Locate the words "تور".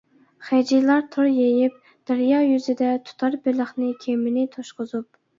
1.15-1.25